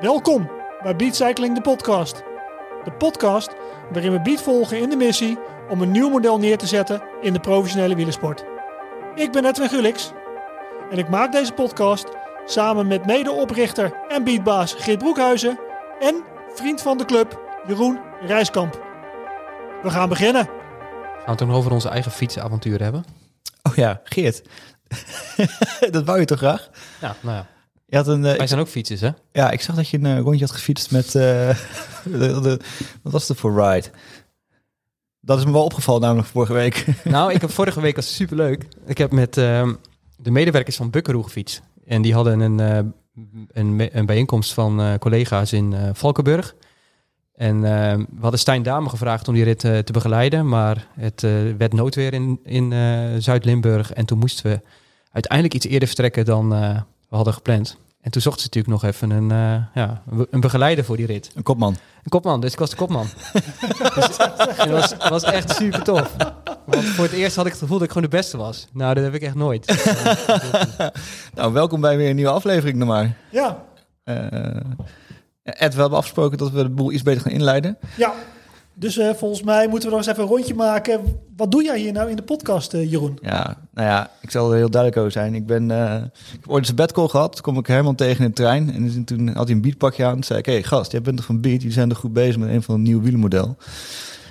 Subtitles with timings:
[0.00, 0.50] Welkom
[0.82, 2.22] bij Beat Cycling de podcast.
[2.84, 3.50] De podcast
[3.92, 5.38] waarin we Beat volgen in de missie
[5.68, 8.44] om een nieuw model neer te zetten in de professionele wielersport.
[9.14, 10.12] Ik ben Edwin Gulix
[10.90, 12.06] en ik maak deze podcast
[12.46, 15.58] samen met medeoprichter en beatbaas Geert Broekhuizen
[15.98, 16.24] en
[16.54, 18.82] vriend van de club Jeroen Rijskamp.
[19.82, 20.44] We gaan beginnen.
[20.44, 23.04] Gaan we het dan over onze eigen fietsavontuur hebben?
[23.62, 24.42] Oh ja, Geert.
[25.90, 26.70] dat wou je toch graag?
[27.00, 27.46] Ja, nou ja.
[27.90, 29.10] Je had een, eh, Wij zijn ook fietsers, hè?
[29.32, 31.06] ja, ik zag dat je een eh, rondje had gefietst met...
[31.06, 31.12] eh,
[32.04, 32.60] de, de-
[33.02, 33.88] wat was het voor ride?
[35.20, 36.86] Dat is me wel opgevallen namelijk vorige week.
[37.04, 38.66] Nou, ik heb vorige week was superleuk.
[38.86, 39.74] Ik heb met ehm,
[40.16, 41.62] de medewerkers van Bukkeroe gefietst.
[41.86, 42.58] En die hadden een,
[43.52, 46.54] een, een bijeenkomst van collega's in Valkenburg.
[47.34, 50.48] En ehm, we hadden Stijn Dame gevraagd om die rit te begeleiden.
[50.48, 51.20] Maar het
[51.58, 52.72] werd noodweer in, in
[53.22, 53.92] Zuid-Limburg.
[53.92, 54.60] En toen moesten we
[55.12, 56.52] uiteindelijk iets eerder vertrekken dan
[57.10, 57.76] we hadden gepland.
[58.00, 61.30] En toen zochten ze natuurlijk nog even een, eh, ja, een begeleider voor die rit.
[61.34, 61.76] Een kopman.
[62.02, 63.06] Een kopman, dus ik was de kopman.
[63.94, 64.16] dus,
[64.56, 66.16] het was, was echt super tof.
[66.64, 68.66] Want voor het eerst had ik het gevoel dat ik gewoon de beste was.
[68.72, 69.66] Nou, dat heb ik echt nooit.
[71.34, 73.16] Nou, welkom bij weer een nieuwe aflevering nog maar.
[73.30, 73.64] Ja,
[74.04, 74.16] Eh,
[75.42, 77.78] Ed, we hebben afgesproken dat we de boel iets beter gaan inleiden.
[77.96, 78.12] ja.
[78.80, 81.00] Dus eh, volgens mij moeten we nog eens even een rondje maken.
[81.36, 83.18] Wat doe jij hier nou in de podcast, eh, Jeroen?
[83.22, 85.34] Ja, nou ja, ik zal er heel duidelijk over zijn.
[85.34, 87.40] Ik ben, eh, ik heb ooit een sabbatical gehad.
[87.40, 88.74] Kom ik Herman tegen in de trein.
[88.74, 90.12] En toen had hij een beatpakje aan.
[90.12, 91.56] Toen zei ik, hey, gast, jij bent toch van Beat?
[91.56, 93.56] Jullie zijn er goed bezig met een van een nieuw wielenmodel.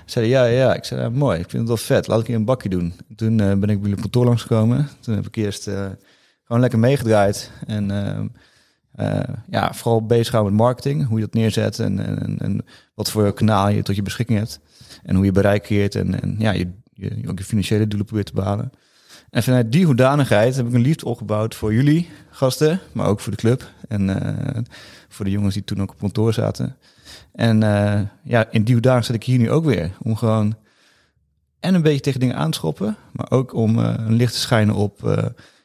[0.05, 0.73] Zei ja, ja.
[0.73, 1.39] Ik zei, mooi.
[1.39, 2.07] Ik vind het wel vet.
[2.07, 2.93] Laat ik hier een bakje doen.
[3.15, 4.89] Toen ben ik bij jullie kantoor langsgekomen.
[4.99, 5.63] Toen heb ik eerst
[6.43, 7.51] gewoon lekker meegedraaid.
[7.67, 7.87] En
[8.99, 11.07] eh, ja, vooral bezig gehouden met marketing.
[11.07, 14.59] Hoe je dat neerzet en, en, en wat voor kanaal je tot je beschikking hebt.
[15.03, 18.27] En hoe je bereik creëert en, en ja, je, je, ook je financiële doelen probeert
[18.27, 18.71] te behalen.
[19.29, 23.31] En vanuit die hoedanigheid heb ik een liefde opgebouwd voor jullie gasten, maar ook voor
[23.31, 23.71] de club.
[23.87, 24.61] En eh,
[25.07, 26.75] voor de jongens die toen ook op kantoor zaten.
[27.31, 29.91] En eh, ja, in die hoedanigheid zit ik hier nu ook weer.
[30.01, 30.55] Om gewoon
[31.59, 34.75] en een beetje tegen dingen aan te schoppen, maar ook om een licht te schijnen
[34.75, 35.01] op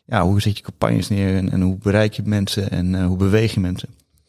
[0.07, 3.17] ja, hoe zet je campagnes neer en, en hoe bereik je mensen en eh, hoe
[3.17, 3.89] beweeg je mensen.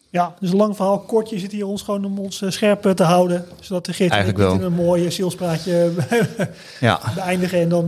[0.09, 1.29] Ja, dus een lang verhaal kort.
[1.29, 3.45] Je zit hier ons gewoon om ons eh, scherp eh, te houden.
[3.59, 4.57] Zodat de Geert Eigenlijk niet wel.
[4.67, 5.91] in een mooi zielspraatje
[6.79, 7.59] Ja, beëindigen.
[7.59, 7.85] En dan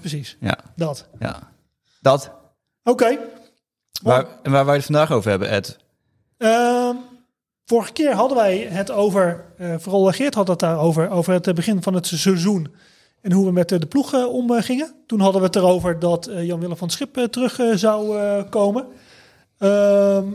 [0.00, 1.06] precies, ja, dat.
[1.18, 1.38] ja.
[2.00, 2.30] Dat.
[2.84, 3.18] Oké.
[4.02, 5.76] Waar, en waar wij het vandaag over hebben, Ed.
[6.38, 6.94] Ehm,
[7.64, 11.82] vorige keer hadden wij het over, eh, vooral Geert had het daarover, over het begin
[11.82, 12.74] van het seizoen.
[13.20, 14.94] En hoe we met eh, de ploeg eh, omgingen.
[15.06, 18.42] Toen hadden we het erover dat eh, Jan-Willem van Schip eh, terug eh, zou eh,
[18.50, 18.86] komen.
[19.58, 20.26] Ehm,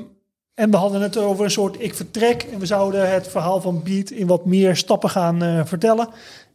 [0.54, 2.44] en we hadden het over een soort ik vertrek.
[2.44, 6.08] En we zouden het verhaal van Beat in wat meer stappen gaan eh, vertellen.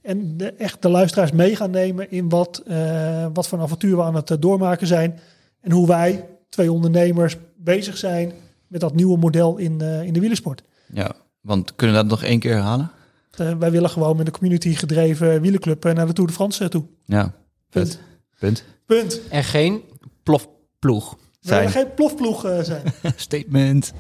[0.03, 3.97] En de, echt de luisteraars mee gaan nemen in wat, eh, wat voor een avontuur
[3.97, 5.21] we aan het eh, doormaken zijn.
[5.61, 8.33] En hoe wij, twee ondernemers, bezig zijn
[8.67, 10.63] met dat nieuwe model in, eh, in de wielersport.
[10.93, 12.91] Ja, want kunnen we dat nog één keer herhalen?
[13.41, 16.65] Eh, wij willen gewoon met een community gedreven wielerclub eh, naar de Tour de France
[16.65, 16.85] eh, toe.
[17.05, 17.35] Ja,
[17.71, 18.01] Punt.
[18.39, 18.65] Punt.
[18.87, 19.21] Punt.
[19.29, 19.83] En geen
[20.23, 21.17] plofploeg.
[21.41, 21.71] We Zijn.
[21.71, 22.83] geen plofploeg zijn.
[23.17, 23.93] Statement.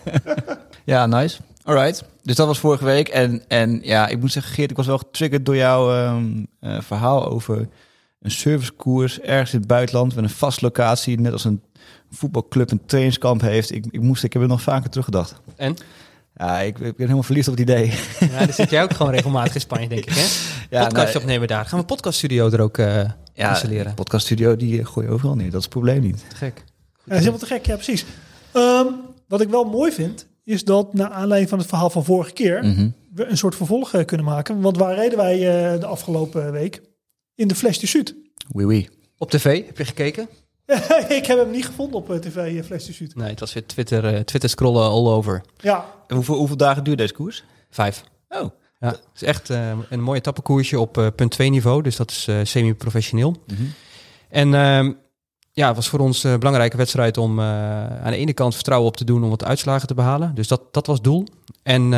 [0.84, 1.40] ja, nice.
[1.68, 2.04] Alright.
[2.22, 3.08] Dus dat was vorige week.
[3.08, 6.80] En, en ja, ik moet zeggen, Geert, ik was wel getriggerd door jouw ehm, eh,
[6.80, 7.68] verhaal over
[8.20, 11.62] een servicekoers ergens in het buitenland met een vast locatie, net als een
[12.10, 13.70] voetbalclub een trainingskamp heeft.
[13.70, 15.40] Ik, ik moest, ik heb er nog vaker teruggedaad.
[15.56, 15.76] En?
[16.38, 17.92] Ja, ik, ik ben helemaal verliefd op het idee.
[18.30, 20.26] Ja, dan zit jij ook gewoon regelmatig in Spanje, denk ik, hè?
[20.76, 21.62] Ja, Podcast nee, opnemen daar.
[21.62, 23.94] Gaan we een podcaststudio er ook eh ja, installeren?
[23.94, 25.50] podcaststudio die eh, gooi je overal neer.
[25.50, 26.24] Dat is het probleem niet.
[26.28, 26.64] Te gek.
[26.64, 26.64] Ja,
[27.04, 28.04] dat is helemaal te gek, ja precies.
[28.52, 28.86] Ehm,
[29.28, 32.64] wat ik wel mooi vind, is dat naar aanleiding van het verhaal van vorige keer...
[32.64, 32.88] Mhm.
[33.14, 34.60] we een soort vervolg eh, kunnen maken.
[34.60, 36.82] Want waar reden wij eh, de afgelopen week?
[37.34, 38.14] In de Flash de Zuid.
[38.52, 38.88] Oui, oui.
[39.16, 40.28] Op tv, heb je gekeken?
[41.18, 43.14] ik heb hem niet gevonden op eh, tv, eh, Zuid.
[43.14, 45.42] Nee, het was weer Twitter, eh, Twitter scrollen all over.
[45.56, 47.44] Ja, En hoeveel, hoeveel dagen duurt deze koers?
[47.70, 48.04] Vijf.
[48.28, 48.50] Oh.
[48.80, 49.48] Ja, het is echt
[49.88, 51.82] een mooie tappenkoersje op punt 2 niveau.
[51.82, 53.36] Dus dat is semi-professioneel.
[53.46, 53.62] Mhm.
[54.28, 54.92] En ehm,
[55.52, 58.96] ja, het was voor ons een belangrijke wedstrijd om aan de ene kant vertrouwen op
[58.96, 60.34] te doen om wat uitslagen te behalen.
[60.34, 61.26] Dus dat, dat was het doel.
[61.62, 61.92] En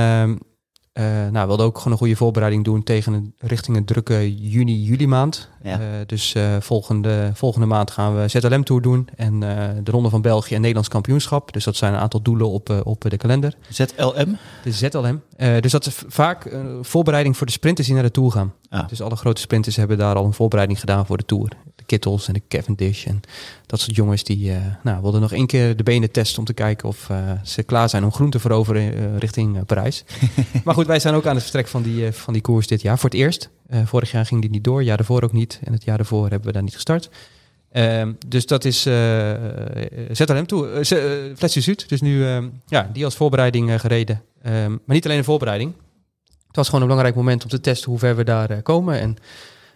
[0.92, 4.34] eh, nou, we wilden ook gewoon een goede voorbereiding doen tegen een, richting een drukke
[4.36, 5.48] juni, juli maand.
[5.62, 5.80] Ja.
[5.80, 9.40] Eh, dus eh, volgende, volgende maand gaan we ZLM Tour doen en
[9.84, 11.52] de Ronde van België en Nederlands kampioenschap.
[11.52, 13.54] Dus dat zijn een aantal doelen op, op de kalender.
[13.68, 14.38] ZLM?
[14.62, 15.22] De ZLM.
[15.60, 18.52] Dus dat is vaak een voorbereiding voor de sprinters die naar de Tour gaan.
[18.68, 18.88] Ah.
[18.88, 21.48] Dus alle grote sprinters hebben daar al een voorbereiding gedaan voor de Tour.
[21.90, 23.20] Kittels en de Cavendish en
[23.66, 26.52] dat soort jongens die eh, nou, wilden nog één keer de benen testen om te
[26.52, 30.04] kijken of eh, ze klaar zijn om groen te veroveren eh, richting Parijs.
[30.64, 32.98] maar goed, wij zijn ook aan het vertrek van die, van die koers dit jaar
[32.98, 33.50] voor het eerst.
[33.84, 35.60] Vorig jaar ging die niet door, jaar daarvoor ook niet.
[35.64, 37.10] En het jaar daarvoor hebben we daar niet gestart.
[37.72, 39.34] Ehm, dus dat is eh
[40.10, 40.68] ZLM toe.
[40.68, 41.88] Uh, Flesje Zuid.
[41.88, 44.22] Dus nu ehm, ja, die als voorbereiding gereden.
[44.42, 45.72] Ehm, maar niet alleen een voorbereiding.
[46.46, 49.00] Het was gewoon een belangrijk moment om te testen hoe ver we daar komen.
[49.00, 49.16] En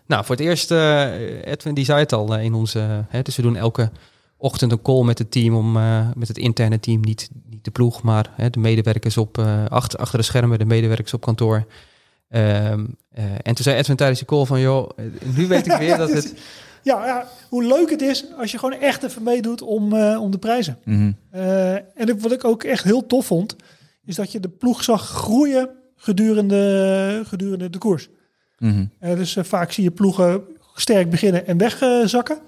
[0.06, 3.05] nou, voor het eerst, eh, Edwin die zei het al eh, in onze...
[3.09, 3.91] hè, dus we doen elke
[4.37, 7.71] ochtend een call met het team, om, eh, met het interne team, niet, niet de
[7.71, 11.67] ploeg, maar hè, de medewerkers op, eh, achter, achter de schermen, de medewerkers op kantoor.
[12.29, 14.91] Ehm, eh, en toen zei Edwin tijdens die call van, joh,
[15.35, 16.35] nu weet ik weer dat het...
[16.83, 20.31] Ja, ja, hoe leuk het is als je gewoon echt even meedoet om, eh, om
[20.31, 20.79] de prijzen.
[20.85, 21.12] Mhm.
[21.31, 23.56] Eh, en ik- wat ik ook echt heel tof vond,
[24.05, 28.09] is dat je de ploeg zag groeien gedurende, gedurende de koers.
[28.65, 28.85] Mhm.
[28.99, 30.43] Eh, dus eh, vaak zie je ploegen
[30.75, 32.39] sterk beginnen en wegzakken.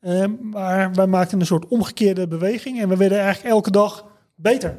[0.00, 4.78] Eh, maar wij maakten een soort omgekeerde beweging en we werden eigenlijk elke dag beter.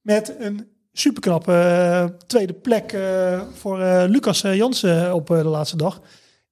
[0.00, 2.98] Met een superknappe eh, tweede plek
[3.54, 3.78] voor
[4.08, 6.00] Lucas Jansen op de laatste dag.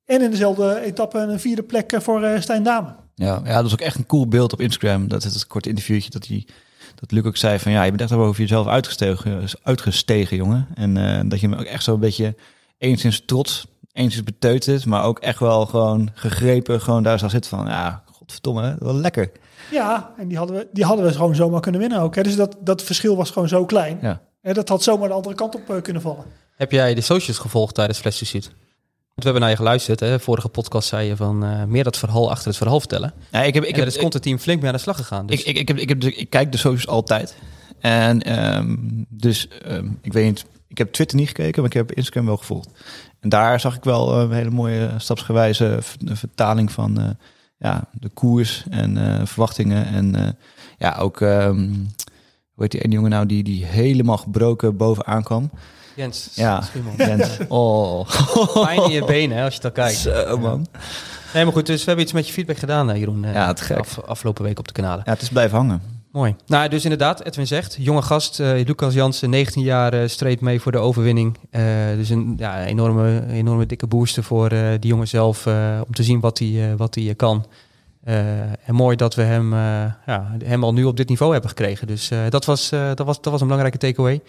[0.04, 2.94] En in dezelfde etappe een vierde plek voor Stijn Dame.
[3.14, 5.08] Ja, ja, dat was ook echt een cool beeld op Instagram.
[5.08, 6.46] Dat is het kort interviewtje dat hij
[6.94, 10.66] dat Luc ook zei van ja, je bent echt over jezelf uitgestegen, uitgestegen jongen.
[10.74, 12.34] En dat je me ook echt zo een beetje
[12.78, 17.66] enigszins trots, enigszins beteuterd, maar ook echt wel gewoon gegrepen, gewoon daar zag zitten van
[17.66, 19.30] ja, godverdomme, wel lekker.
[19.70, 22.14] Ja, en die hadden we, die hadden we gewoon zomaar kunnen winnen ook.
[22.14, 22.22] Hè.
[22.22, 23.98] Dus dat, dat verschil was gewoon zo klein.
[24.02, 24.20] Ja.
[24.40, 26.24] Hè, dat had zomaar de andere kant op eh, kunnen vallen.
[26.56, 28.32] Heb jij de socials gevolgd tijdens Flash?
[28.32, 30.00] Want we hebben naar je geluisterd.
[30.00, 30.20] Hè?
[30.20, 33.12] Vorige podcast zei je van eh, meer dat verhaal achter het verhaal vertellen.
[33.30, 35.26] Ja, ik heb, ik heb heb het content-team flink mee aan de slag gegaan.
[35.26, 37.36] Dus Ik, ik, ik, heb, ik, heb, ik kijk de socials altijd.
[37.80, 38.76] En ehm,
[39.08, 42.36] dus ehm, ik weet niet, ik heb Twitter niet gekeken, maar ik heb Instagram wel
[42.36, 42.68] gevolgd.
[43.20, 47.04] En daar zag ik wel eh, een hele mooie stapsgewijze vertaling van eh,
[47.58, 49.86] ja, de koers en eh, verwachtingen.
[49.86, 50.28] En eh,
[50.78, 51.58] ja, ook, ehm,
[52.52, 55.50] hoe heet die ene jongen nou die, die helemaal gebroken bovenaan kwam?
[55.96, 56.62] Jens, Ja.
[56.96, 57.36] Jens.
[57.48, 58.08] Oh.
[58.64, 59.98] Pijn in je benen hè, als je dat kijkt.
[59.98, 60.66] Zo, man.
[61.34, 63.24] Nee, maar goed, dus we hebben iets met je feedback gedaan, eh, Jeroen.
[63.24, 63.78] eh, Ja, het gek.
[63.78, 65.02] af- afgelopen week op de kanalen.
[65.06, 65.82] Ja, het is blijven hangen.
[66.18, 66.36] Mooi.
[66.46, 70.60] Nou, dus inderdaad, Edwin zegt, jonge gast, eh, Lucas Jansen, 19 jaar, eh, streed mee
[70.60, 71.36] voor de overwinning.
[71.50, 71.62] Eh,
[71.96, 75.46] dus een ja, enorme, enorme dikke booster voor die jongen zelf,
[75.86, 77.46] om te zien wat hij wat hij, kan.
[78.04, 81.86] En mooi dat we hem, ja, hem al nu op dit niveau hebben gekregen.
[81.86, 84.14] Dus dat, was, dat, was, dat was een belangrijke takeaway.
[84.14, 84.22] Ik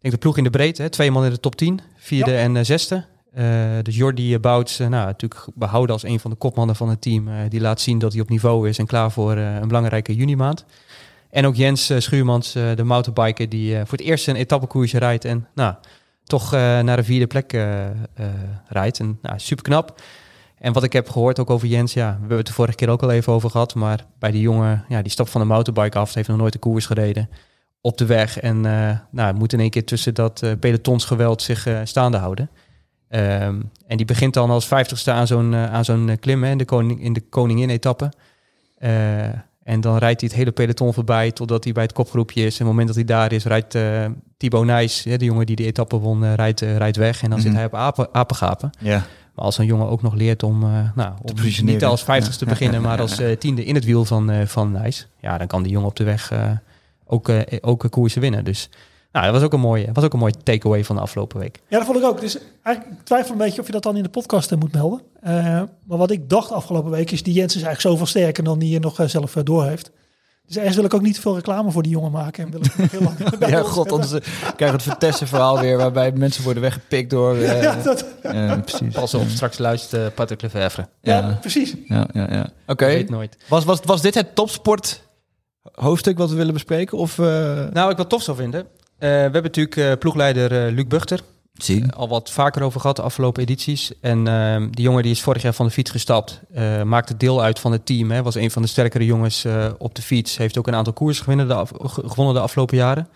[0.00, 2.66] denk de ploeg in de breedte, hè, twee man in de top 10, vierde en
[2.66, 3.04] zesde.
[3.82, 7.28] Dus Jordi Bouts, nou, natuurlijk behouden als een van de kopmannen van het team.
[7.48, 10.64] die laat zien dat hij op niveau is en klaar voor een belangrijke junimaand.
[11.30, 14.98] En ook Jens eh, Schuurmans, eh, de mountainbiker, die eh, voor het eerst een etappekoersje
[14.98, 15.24] rijdt.
[15.24, 15.74] En nou,
[16.24, 17.52] toch naar de vierde plek
[18.68, 18.98] rijdt.
[18.98, 20.00] En nou, super knap.
[20.58, 22.88] En wat ik heb gehoord ook over Jens, ja, we hebben het de vorige keer
[22.88, 23.74] ook al even over gehad.
[23.74, 26.60] Maar bij die jongen, ja, die stap van de mountainbike af, heeft nog nooit een
[26.60, 27.30] koers gereden.
[27.80, 28.40] Op de weg.
[28.40, 28.60] En
[29.10, 32.50] nou, moet in één keer tussen dat eh, pelotonsgeweld zich staande houden.
[33.08, 36.64] Ehm, en die begint dan als vijftigste aan zo'n aan zo'n klim hè, in de,
[36.64, 38.12] koning, in de koningin-etappe.
[39.68, 42.46] En dan rijdt hij het hele peloton voorbij totdat hij bij het kopgroepje is.
[42.46, 44.04] En op het moment dat hij daar is, rijdt eh
[44.36, 47.22] Thibaut Nijs, de jongen die de etappe won, eh, rijdt, eh, rijdt weg.
[47.22, 47.46] En dan Mhm.
[47.48, 48.70] zit hij op apen, apengapen.
[48.78, 49.04] Ja.
[49.34, 50.60] Maar als een jongen ook nog leert om,
[50.94, 54.72] nou, om niet als vijftigste te beginnen, maar als tiende in het wiel van, van
[54.72, 55.08] Nijs.
[55.20, 56.32] Ja, dan kan die jongen op de weg
[57.06, 57.30] ook,
[57.60, 58.44] ook koersen winnen.
[58.44, 58.68] Dus
[59.12, 61.60] nou, dat was ook een mooie, was ook een mooie takeaway van de afgelopen week.
[61.68, 62.20] Ja, dat vond ik ook.
[62.20, 64.72] Dus eigenlijk, ik twijfel een beetje of je dat dan in de podcast eh, moet
[64.72, 65.00] melden.
[65.20, 65.32] Eh,
[65.86, 68.70] maar wat ik dacht afgelopen week is, die Jens is eigenlijk zoveel sterker dan die
[68.70, 69.90] je nog eh, zelf door heeft.
[70.46, 72.44] Dus ergens wil ik ook niet te veel reclame voor die jongen maken.
[72.44, 74.20] En wil ik heel lang bij Ja, ons god, eh,
[74.56, 77.36] krijg het Vertessen verhaal weer, waarbij mensen worden weggepikt door...
[77.38, 78.04] eh, Ja, dat,
[78.64, 78.94] precies.
[78.94, 80.88] Pas op, straks luistert uh, Patrick Lefevre.
[81.00, 81.38] ja, Ja.
[81.40, 81.74] precies.
[81.84, 82.48] Ja, ja, ja.
[82.66, 83.04] Oké.
[83.08, 83.36] Nooit.
[83.48, 85.02] Was, was, was dit het topsport
[85.72, 86.98] hoofdstuk wat we willen bespreken?
[86.98, 87.24] Of, eh
[87.72, 88.66] Nou, ik wat tof zou vinden.
[88.98, 91.20] Eh, we hebben natuurlijk eh, ploegleider eh, Luc Buchter.
[91.54, 91.92] Zie.
[91.92, 93.92] al wat vaker over gehad de afgelopen edities.
[94.00, 96.40] En ehm, die jongen die is vorig jaar van de fiets gestapt.
[96.84, 98.10] maakte deel uit van het team.
[98.10, 99.46] Hè, was een van de sterkere jongens
[99.78, 100.36] op de fiets.
[100.36, 101.72] Heeft ook een aantal koersen gewonnen de, af-
[102.06, 103.08] gewonnen de afgelopen jaren.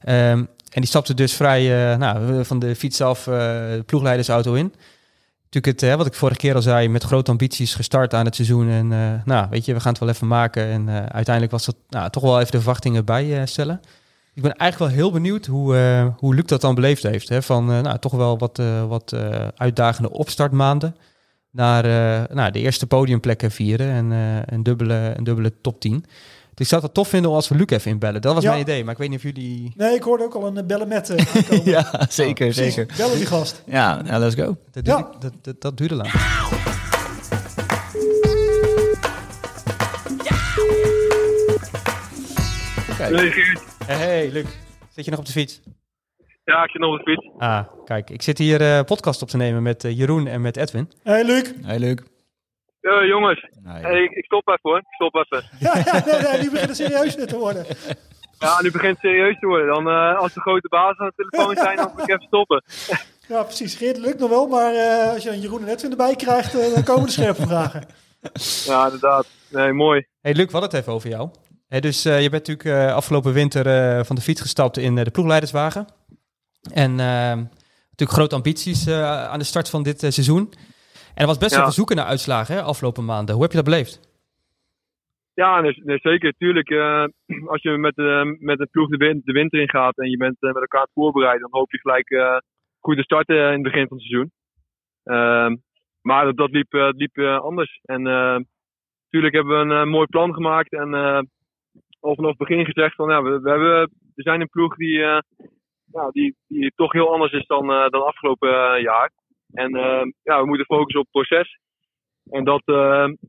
[0.00, 0.38] Ehm,
[0.70, 4.74] en die stapte dus vrij nou, van de fiets af de ploegleidersauto in.
[5.50, 8.68] Natuurlijk het, wat ik vorige keer al zei, met grote ambities gestart aan het seizoen.
[8.68, 8.88] En
[9.24, 10.66] nou, weet je, we gaan het wel even maken.
[10.66, 13.80] En uiteindelijk was dat nou, toch wel even de verwachtingen bijstellen.
[14.34, 17.28] Ik ben eigenlijk wel heel benieuwd hoe, eh, hoe Luc dat dan beleefd heeft.
[17.28, 17.42] Hè?
[17.42, 20.96] Van eh, nou, toch wel wat, eh, wat eh, uitdagende opstartmaanden.
[21.50, 26.00] Naar eh, nou, de eerste podiumplekken vieren en eh, een, dubbele, een dubbele top 10.
[26.54, 28.20] Dus ik zou het tof vinden als we Luc even inbellen.
[28.20, 28.48] Dat was Ja.
[28.50, 29.72] mijn idee, maar ik weet niet of jullie...
[29.76, 31.64] Nee, ik hoorde ook al een bellen met eh, aankomen.
[31.74, 32.94] Ja, zeker, Precies, zeker.
[32.96, 33.62] Bellen die gast.
[33.66, 34.56] Ja, nou, let's go.
[34.70, 34.96] Dat, Ja.
[34.96, 36.10] duurde, dat, dat, dat duurde lang.
[42.96, 43.73] Hey Geert.
[43.86, 44.46] Hey, hey, Luc.
[44.90, 45.60] Zit je nog op de fiets?
[46.44, 47.28] Ja, ik zit nog op de fiets.
[47.38, 48.10] Ah, kijk.
[48.10, 50.90] Ik zit hier eh podcast op te nemen met eh, Jeroen en met Edwin.
[51.02, 51.52] Hey Luc.
[51.62, 52.02] Hey, leuk.
[52.80, 53.82] Eh, jongens, Nee.
[53.82, 54.78] hey, ik, ik stop even hoor.
[54.78, 55.44] Ik stop even.
[55.66, 57.66] Ja, ja nee, nee, nu begint het serieus te worden.
[58.38, 59.66] Ja, nu begint het serieus te worden.
[59.74, 62.64] Dan, eh, als de grote baas aan de telefoon zijn, dan moet ik even stoppen.
[63.28, 63.74] Ja, precies.
[63.74, 66.74] Geert lukt nog wel, maar eh, als je een Jeroen en Edwin erbij krijgt, eh,
[66.74, 67.86] dan komen de scherpe vragen.
[68.66, 69.26] Ja, inderdaad.
[69.48, 70.06] Nee, mooi.
[70.20, 71.28] Hey Luc, hadden het even over jou.
[71.80, 75.10] Dus eh, je bent natuurlijk eh, afgelopen winter eh, van de fiets gestapt in de
[75.10, 75.86] ploegleiderswagen.
[76.72, 80.52] En natuurlijk grote ambities aan de start van dit seizoen.
[81.14, 81.60] En er was best Ja.
[81.60, 83.34] wel zoeken naar uitslagen hè, afgelopen maanden.
[83.34, 84.00] Hoe heb je dat beleefd?
[85.34, 86.34] Ja, zeker.
[86.38, 86.70] Tuurlijk,
[87.52, 87.96] als je met,
[88.40, 91.40] met een ploeg de, win- de winter in gaat en je bent met elkaar voorbereiden,
[91.50, 92.40] dan hoop je gelijk
[92.80, 94.32] goed te starten in het begin van het seizoen.
[95.04, 95.56] Ehm,
[96.00, 97.80] maar dat, dat liep, liep anders.
[97.82, 100.90] En natuurlijk hebben we een mooi plan gemaakt en
[102.04, 105.02] al vanaf het begin gezegd van ja, we, we, hebben, we zijn een ploeg die,
[105.02, 109.10] eh, die, die toch heel anders is dan, eh, dan afgelopen eh, jaar.
[109.52, 109.70] En
[110.22, 111.58] ja, we moeten focussen op het proces.
[112.30, 112.62] En dat,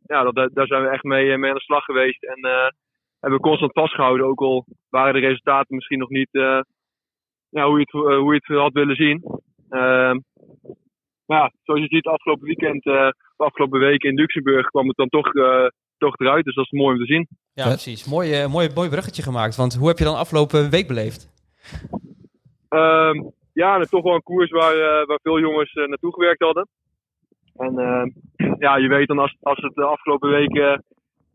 [0.04, 2.24] ja, dat, daar zijn we echt mee, mee aan de slag geweest.
[2.24, 2.40] En
[3.20, 4.26] hebben we constant vastgehouden.
[4.26, 6.30] Ook al waren de resultaten misschien nog niet
[7.50, 9.24] ja, hoe, je het, hoe je het had willen zien.
[9.70, 10.20] Ehm,
[11.26, 12.86] maar ja, zoals je ziet, afgelopen weekend,
[13.36, 15.32] afgelopen weken in Luxemburg kwam het dan toch,
[15.98, 16.46] toch eruit.
[16.46, 17.28] Dus dat is mooi om te zien.
[17.54, 18.06] Ja, precies.
[18.06, 19.56] Mooi, eh, mooi, mooi bruggetje gemaakt.
[19.56, 21.30] Want hoe heb je dan afgelopen week beleefd?
[22.70, 23.24] Ehm,
[23.54, 26.14] ja, en het is toch wel een koers waar, eh, waar veel jongens eh, naartoe
[26.14, 26.68] gewerkt hadden.
[27.56, 28.10] En ehm,
[28.66, 30.84] ja, je weet dan als, als het de afgelopen weken,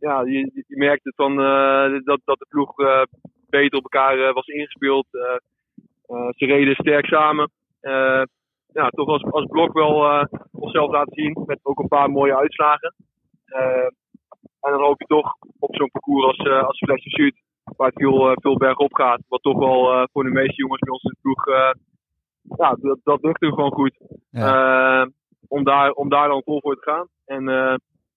[0.01, 3.03] ja, je, je merkt het van eh, dat, dat de ploeg eh,
[3.49, 5.07] beter op elkaar eh, was ingespeeld.
[5.11, 5.37] Eh,
[6.07, 7.51] eh, ze reden sterk samen.
[7.81, 8.23] Eh,
[8.73, 12.37] ja, toch als, als blok wel eh, onszelf laten zien met ook een paar mooie
[12.37, 12.95] uitslagen.
[14.61, 17.35] En dan hoop je toch op zo'n parcours als, eh als Flash Shoot
[17.77, 19.21] waar het veel, eh, veel bergop gaat.
[19.29, 21.47] Wat toch wel eh, voor de meeste jongens bij ons in de ploeg,
[22.59, 23.97] ja, dat, dat lukt er gewoon goed.
[25.49, 27.07] Om, daar, om daar dan vol voor te gaan.
[27.25, 27.45] En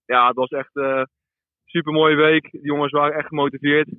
[0.06, 1.08] ja, het was echt een
[1.66, 2.52] super mooie week.
[2.52, 3.90] De jongens waren echt gemotiveerd.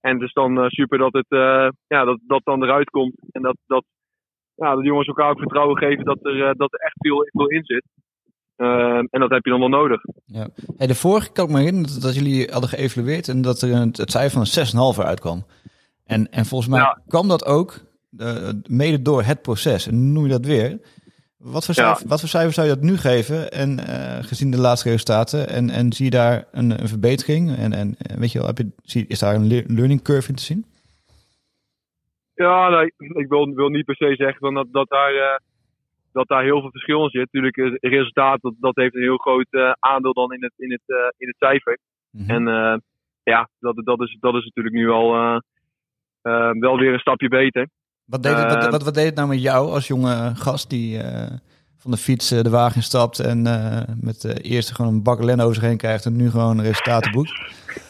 [0.00, 1.26] En het is dan super dat het
[1.86, 3.14] ja, dat, dat dan eruit komt.
[3.30, 3.84] En dat, dat
[4.54, 7.64] ja, de jongens elkaar ook vertrouwen geven dat er, dat er echt veel, veel in
[7.64, 7.84] zit.
[8.60, 10.00] Eh, en dat heb je dan wel nodig.
[10.76, 13.88] Hey, de vorige kan ik me herinneren dat, jullie hadden geëvalueerd en dat er een,
[13.96, 15.46] het cijfer van een 6,5 uitkwam.
[16.04, 17.00] En, en volgens mij Ja.
[17.06, 17.80] kwam dat ook
[18.18, 19.86] eh, mede door het proces.
[19.86, 20.80] En noem je dat weer.
[21.36, 21.84] Wat voor, Ja.
[21.84, 23.52] cijfer, wat voor cijfer zou je dat nu geven?
[23.52, 25.48] En eh, gezien de laatste resultaten.
[25.48, 27.56] En, en zie je daar een, een verbetering?
[27.56, 30.28] En, en eh, weet je wel, heb je, zie, is daar een le- learning curve
[30.28, 30.64] in te zien?
[32.34, 35.40] Ja, nee, ik wil, wil niet per se zeggen dat, dat, daar,
[36.12, 37.28] dat daar heel veel verschil in zit.
[37.32, 40.72] Natuurlijk, het resultaat dat, dat heeft een heel groot eh, aandeel dan in het, in
[40.72, 41.78] het, eh, in het cijfer.
[42.10, 42.30] Mhm.
[42.30, 42.76] En eh,
[43.22, 45.40] ja, dat, dat, is, dat is natuurlijk nu al
[46.60, 47.68] wel weer een stapje beter.
[48.04, 51.00] Wat deed, het, wat, wat, wat deed het nou met jou als jonge gast die
[51.76, 53.42] van de fiets de wagen instapt en
[54.00, 57.12] met de eerste gewoon een bak ellende over zich heen krijgt en nu gewoon resultaten
[57.12, 57.32] boekt?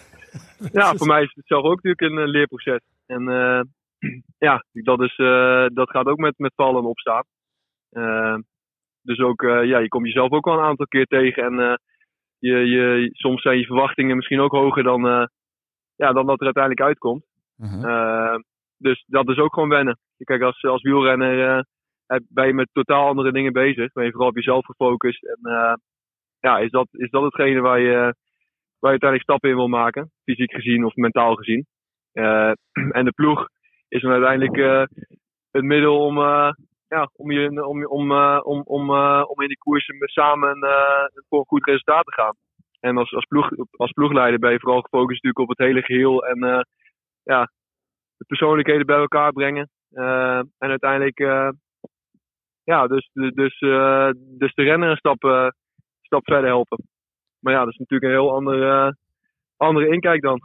[0.72, 2.80] Ja, voor mij is het zelf ook natuurlijk een leerproces.
[3.06, 3.22] En
[4.48, 5.16] ja, dat, is,
[5.74, 7.24] dat gaat ook met, met vallen en opstaan.
[7.90, 8.36] Eh,
[9.02, 11.42] dus ook, eh, ja, je komt jezelf ook al een aantal keer tegen.
[11.42, 11.74] En eh,
[12.38, 15.26] je, je, soms zijn je verwachtingen misschien ook hoger dan, eh,
[15.96, 17.24] ja, dan dat er uiteindelijk uitkomt.
[17.56, 17.84] Mhm.
[17.84, 18.34] Eh,
[18.78, 19.98] dus dat is ook gewoon wennen.
[20.24, 21.64] Kijk, als, als wielrenner
[22.28, 23.92] ben je met totaal andere dingen bezig.
[23.92, 25.24] Ben je vooral op jezelf gefocust.
[25.24, 25.38] En
[26.40, 27.94] ja, is dat, is dat hetgene waar je,
[28.78, 30.10] waar je uiteindelijk stappen in wil maken.
[30.24, 31.66] Fysiek gezien of mentaal gezien.
[32.92, 33.48] En de ploeg
[33.88, 34.88] is dan uiteindelijk
[35.50, 36.18] het middel om,
[36.90, 41.04] ja, om, je, om, om, eh, om, om, eh, om in die koersen samen eh,
[41.28, 42.34] voor een goed resultaat te gaan.
[42.80, 46.26] En als, als, ploeg, als ploegleider ben je vooral gefocust natuurlijk op het hele geheel.
[46.26, 46.66] En
[47.22, 47.50] ja,
[48.16, 49.70] de persoonlijkheden bij elkaar brengen.
[49.90, 51.18] En uiteindelijk,
[52.64, 55.52] ja, dus, dus, dus, de renner een stap,
[56.02, 56.88] stap verder helpen.
[57.40, 58.96] Maar ja, dat is natuurlijk een heel andere,
[59.56, 60.40] andere inkijk dan.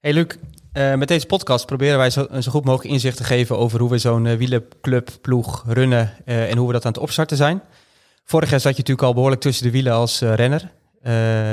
[0.00, 0.26] Hey Luc,
[0.72, 3.80] eh, met deze podcast proberen wij zo, een zo goed mogelijk inzicht te geven over
[3.80, 7.36] hoe we zo'n eh, wielerclub, ploeg runnen eh, en hoe we dat aan het opstarten
[7.36, 7.62] zijn.
[8.24, 10.72] Vorig jaar zat je natuurlijk al behoorlijk tussen de wielen als renner.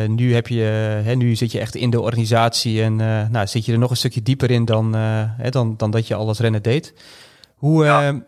[0.08, 0.62] Nu, heb je,
[1.04, 2.96] hè, nu zit je echt in de organisatie en
[3.32, 6.16] nou, zit je er nog een stukje dieper in dan, hè, dan, dan dat je
[6.16, 6.94] al als renner deed.
[7.56, 8.26] Hoe, Ja.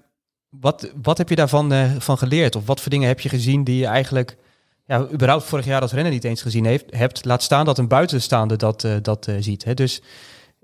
[0.50, 2.56] wat, wat heb je daarvan van geleerd?
[2.56, 4.38] Of wat voor dingen heb je gezien die je eigenlijk
[4.88, 7.25] ja, überhaupt vorig jaar als renner niet eens gezien heeft, hebt?
[7.25, 9.63] Laat staan dat een buitenstaande dat, eh, dat eh, ziet.
[9.63, 9.74] Hè?
[9.74, 9.94] Dus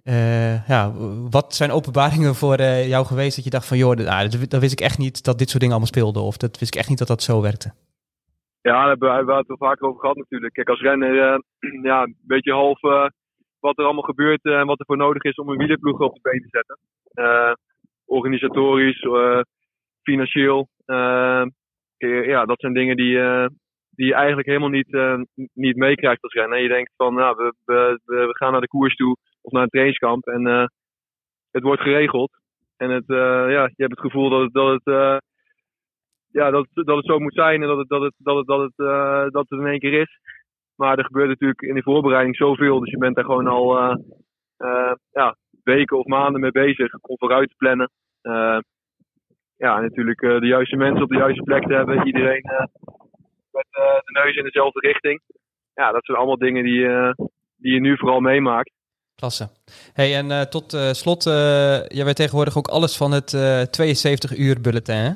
[0.03, 0.91] eh, ja,
[1.29, 2.57] wat zijn openbaringen voor
[2.93, 5.37] jou geweest dat je dacht van, joh, ah, dat, dat wist ik echt niet dat
[5.37, 6.23] dit soort dingen allemaal speelden.
[6.23, 7.73] Of dat wist ik echt niet dat dat zo werkte.
[8.61, 10.53] Ja, daar hebben we het wel vaker over gehad natuurlijk.
[10.53, 11.13] Kijk, als renner,
[11.89, 12.81] ja, een beetje half
[13.59, 16.19] wat er allemaal gebeurt en wat er voor nodig is om een wielerploeg op de
[16.21, 16.77] been te zetten.
[18.05, 19.07] Organisatorisch,
[20.03, 20.67] financieel.
[21.97, 23.17] ja, dat zijn dingen die,
[23.95, 25.19] die je eigenlijk helemaal niet, eh,
[25.53, 26.57] niet meekrijgt als renner.
[26.57, 29.61] En je denkt van, nou, we, we, we gaan naar de koers toe of naar
[29.61, 30.65] een trainingskamp en eh,
[31.51, 32.31] het wordt geregeld.
[32.77, 33.17] En het, eh,
[33.51, 35.21] ja, je hebt het gevoel dat het, dat het,
[36.31, 38.61] ja, dat, dat het zo moet zijn en dat het, dat het, dat het, dat
[38.61, 38.73] het,
[39.33, 40.19] dat het in één keer is.
[40.75, 43.97] Maar er gebeurt natuurlijk in de voorbereiding zoveel, dus je bent daar gewoon al
[45.11, 47.89] ja, weken of maanden mee bezig om vooruit te plannen.
[49.57, 52.05] Ja, natuurlijk de juiste mensen op de juiste plek te hebben.
[52.05, 52.43] Iedereen
[53.53, 55.21] met eh, de neus in dezelfde richting.
[55.73, 57.11] Ja, dat zijn allemaal dingen die, eh,
[57.57, 58.71] die je nu vooral meemaakt.
[59.15, 59.49] Klasse.
[59.93, 63.61] Hey, en eh, tot eh, slot, eh, jij weet tegenwoordig ook alles van het eh
[63.61, 65.11] 72 uur bulletin, hè?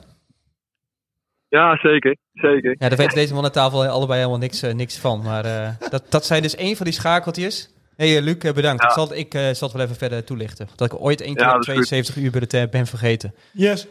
[1.49, 2.17] Ja, zeker.
[2.33, 2.75] Zeker.
[2.79, 5.21] Ja, daar weten deze mannen aan tafel allebei helemaal niks, niks van.
[5.23, 7.69] Maar eh, dat, dat zijn dus één van die schakeltjes.
[7.95, 8.81] hey, Luc, bedankt.
[8.81, 8.87] Ja.
[8.87, 10.67] Ik, zal, ik eh, zal het wel even verder toelichten.
[10.75, 11.85] Dat ik ooit één keer Ja, een dat is goed.
[11.85, 13.33] 72 uur bulletin ben vergeten.
[13.53, 13.87] Yes.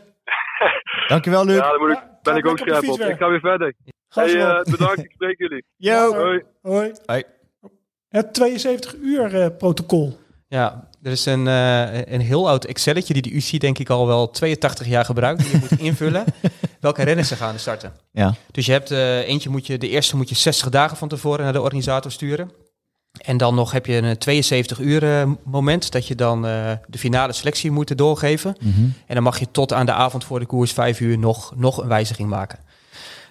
[1.09, 1.57] Dankjewel, Luc.
[1.57, 3.00] Ja, daar moet ik, Ja, ben ik ook scherp op.
[3.00, 3.75] Ik ga weer verder.
[4.09, 4.38] Hey, zo.
[4.38, 5.64] eh, bedankt, ik spreek jullie.
[5.76, 6.14] Yo.
[6.14, 6.42] Hoi.
[6.62, 6.92] Hoi.
[7.06, 7.23] Hoi.
[8.09, 10.18] Het 72 uur eh, protocol.
[10.49, 14.06] Ja, er is een, eh, een heel oud Excelletje die de UC denk ik al
[14.06, 15.42] wel 82 jaar gebruikt.
[15.42, 16.25] Die je moet invullen
[16.80, 17.92] welke renners ze gaan starten.
[18.12, 18.35] Ja.
[18.50, 21.45] Dus je hebt eh, eentje moet je, de eerste moet je 60 dagen van tevoren
[21.45, 22.50] naar de organisator sturen.
[23.20, 26.99] En dan nog heb je een 72 uur eh, moment dat je dan eh, de
[26.99, 28.56] finale selectie moet doorgeven.
[28.61, 28.82] Mhm.
[29.06, 31.82] En dan mag je tot aan de avond voor de koers, 5 uur, nog, nog
[31.82, 32.58] een wijziging maken.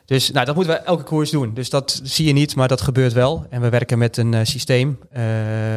[0.05, 1.53] Dus nou, dat moeten we elke koers doen.
[1.53, 3.45] Dus dat zie je niet, maar dat gebeurt wel.
[3.49, 4.99] En we werken met een eh, systeem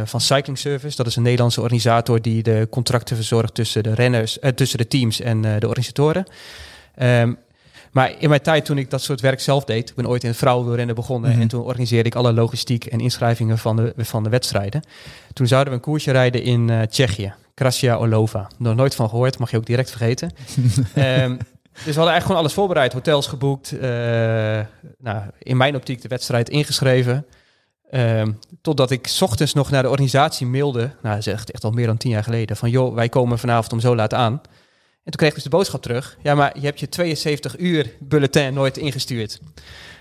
[0.05, 0.97] van Cycling Service.
[0.97, 5.21] Dat is een Nederlandse organisator die de contracten verzorgt tussen de renners, tussen de teams
[5.21, 6.25] en de organisatoren.
[6.95, 7.33] Ehm,
[7.93, 10.29] maar in mijn tijd toen ik dat soort werk zelf deed, ik ben ooit in
[10.29, 11.41] het vrouwenwielrennen begonnen Mhm.
[11.41, 14.83] en toen organiseerde ik alle logistiek en inschrijvingen van de, van de wedstrijden.
[15.33, 18.47] Toen zouden we een koersje rijden in eh, Tsjechië, Krasia Olova.
[18.57, 20.31] Nog nooit van gehoord, mag je ook direct vergeten.
[20.95, 21.37] Ehm,
[21.85, 23.81] dus we hadden eigenlijk gewoon alles voorbereid, hotels geboekt, eh,
[24.99, 27.27] nou, in mijn optiek de wedstrijd ingeschreven.
[27.91, 28.31] Ehm,
[28.63, 31.71] totdat ik 's ochtends nog naar de organisatie mailde, nou dat is echt, echt al
[31.71, 34.41] meer dan tien jaar geleden, van joh, wij komen vanavond om zo laat aan.
[35.09, 37.91] En toen kreeg ik dus de boodschap terug, ja maar je hebt je 72 uur
[37.99, 39.41] bulletin nooit ingestuurd.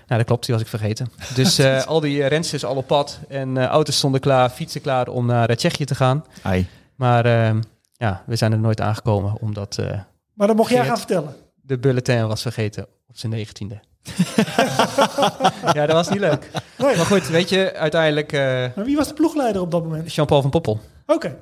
[0.06, 1.10] Nou dat klopt, die was ik vergeten.
[1.34, 4.80] Dus eh, al die uh, rensters al op pad en eh, auto's stonden klaar, fietsen
[4.80, 6.24] klaar om naar eh, Tsjechië te gaan.
[6.42, 6.66] Ai.
[6.94, 7.60] Maar ehm,
[7.92, 10.00] ja, we zijn er nooit aangekomen omdat eh,
[10.34, 11.36] Maar dat mocht jij gaan vertellen.
[11.54, 13.80] de bulletin was vergeten op zijn negentiende.
[15.74, 16.50] ja, dat was niet leuk.
[16.78, 16.96] Nee.
[16.96, 18.40] Maar goed, weet je, uiteindelijk eh,
[18.76, 20.14] Maar wie was de ploegleider op dat moment?
[20.14, 20.80] Jean-Paul van Poppel.
[21.06, 21.36] Oké.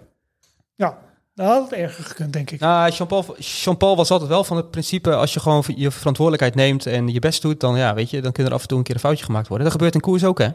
[0.75, 0.99] Ja,
[1.37, 2.61] dat had het erger gekund, denk ik.
[2.61, 6.87] Nou, Jean-Paul, Jean-Paul was altijd wel van het principe, als je gewoon je verantwoordelijkheid neemt
[6.87, 8.85] en je best doet, dan ja, weet je, dan kan er af en toe een
[8.85, 9.66] keer een foutje gemaakt worden.
[9.66, 10.49] Dat gebeurt in koers ook, hè?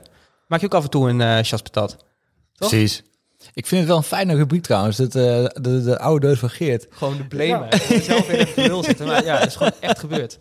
[0.47, 1.43] Maak je ook af en toe een.
[2.55, 2.69] Toch?
[2.69, 3.03] Precies.
[3.53, 4.97] Ik vind het wel een fijne rubriek trouwens.
[4.97, 6.87] Dat, eh, de, de oude deus van Geert.
[6.89, 7.67] Gewoon de blamen.
[7.89, 7.99] Ja.
[7.99, 9.05] Zelf in het zitten.
[9.05, 10.37] Maar ja, dat is gewoon echt gebeurd.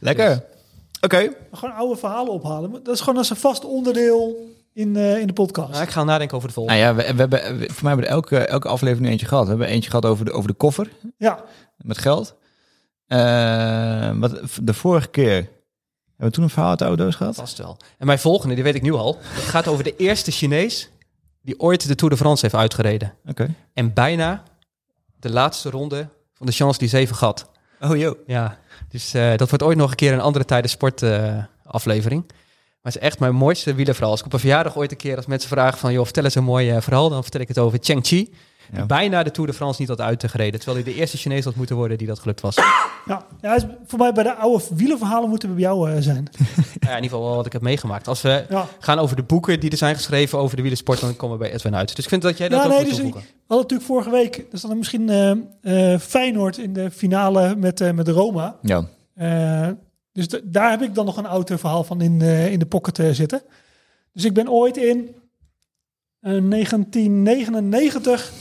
[0.00, 0.44] Lekker.
[1.00, 1.32] Oké.
[1.52, 2.72] Gewoon oude verhalen ophalen.
[2.82, 5.70] Dat is gewoon als een vast onderdeel in, eh, in de podcast.
[5.70, 6.80] Nou, ik ga nadenken over de volgende.
[6.80, 9.42] Nou ja, we, we hebben, we- voor mij hebben we elke, elke aflevering eentje gehad.
[9.44, 11.44] We hebben eentje gehad over de, over de koffer Ja,
[11.76, 12.34] met geld.
[13.06, 15.46] Eh, wat, de vorige keer hebben
[16.16, 17.34] we toen een verhaal uit de oude doos gehad.
[17.34, 17.76] Vast wel.
[17.98, 19.18] En mijn volgende, die weet ik nu al.
[19.20, 20.90] Het gaat over de eerste Chinees
[21.42, 23.14] die ooit de Tour de France heeft uitgereden.
[23.26, 23.54] Oké.
[23.74, 24.42] En bijna
[25.18, 27.50] de laatste ronde van de Champs-Élysées vergat.
[27.80, 28.18] Oh joh.
[28.26, 28.58] Ja,
[28.88, 32.24] dus eh, dat wordt ooit nog een keer een andere tijden sport eh, aflevering.
[32.82, 34.10] Maar het is echt mijn mooiste wielerverhaal.
[34.10, 35.92] Als ik op een verjaardag ooit een keer als mensen vragen van...
[35.92, 37.08] joh, vertel eens een mooi eh, verhaal.
[37.08, 38.32] Dan vertel ik het over Cheng Chi.
[38.72, 38.86] Ja.
[38.86, 40.60] Bijna de Tour de France niet had uitgereden.
[40.60, 42.54] Terwijl hij de eerste Chinees had moeten worden die dat gelukt was.
[43.06, 43.26] ja.
[43.40, 46.28] ja is voor mij bij de oude wielerverhalen moeten we bij jou eh, zijn.
[46.38, 46.46] Nou
[46.80, 48.08] ja, in ieder geval wel wat ik heb meegemaakt.
[48.08, 48.66] Als we Ja.
[48.78, 51.00] gaan over de boeken die er zijn geschreven over de wielersport...
[51.00, 51.96] dan komen we bij Edwin uit.
[51.96, 53.22] Dus ik vind dat jij dat Ja, ook nee, moet dus toevoegen.
[53.30, 57.80] We hadden natuurlijk vorige week, stond er misschien eh, eh, Feyenoord in de finale met,
[57.80, 58.56] eh, met Roma.
[58.62, 58.84] Ja.
[60.12, 62.58] Eh, dus daar heb ik dan nog een oud eh, verhaal van in, eh, in
[62.58, 63.42] de pocket eh, zitten.
[64.12, 65.14] Dus ik ben ooit in
[66.20, 68.32] eh, 1999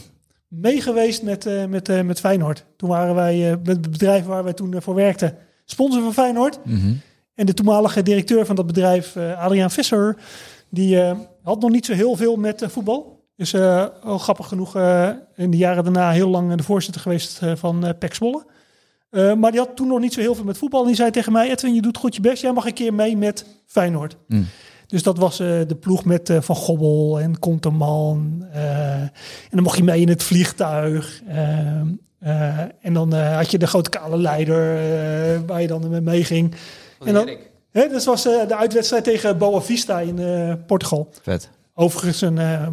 [0.47, 2.65] meegeweest met, eh, met, eh, met Feyenoord.
[2.77, 6.13] Toen waren wij eh, met het bedrijf waar wij toen eh, voor werkten, sponsor van
[6.13, 6.65] Feyenoord.
[6.65, 6.93] Mhm.
[7.35, 10.17] En de toenmalige directeur van dat bedrijf, eh, Adriaan Visser,
[10.69, 13.19] die eh, had nog niet zo heel veel met eh, voetbal.
[13.35, 17.41] Is eh al grappig genoeg eh, in de jaren daarna heel lang de voorzitter geweest
[17.41, 18.45] eh, van eh PEC Zwolle.
[19.11, 20.81] Eh, maar die had toen nog niet zo heel veel met voetbal.
[20.81, 22.41] En die zei tegen mij, Edwin, je doet goed je best.
[22.41, 24.17] Jij mag een keer mee met Feyenoord.
[24.27, 24.47] Mm.
[24.87, 28.45] Dus dat was eh, de ploeg met eh, Van Gobbel en Konterman.
[28.53, 29.11] eh, en
[29.51, 31.21] dan mocht je mee in het vliegtuig.
[31.27, 31.79] eh,
[32.19, 36.01] eh, en dan eh, had je de grote kale leider eh, waar je dan mee
[36.01, 36.55] meeging.
[37.05, 37.29] En dan,
[37.71, 41.09] hè, dat was eh, de uitwedstrijd tegen Boa Vista in eh, Portugal.
[41.21, 41.49] Vet.
[41.73, 42.67] Overigens een eh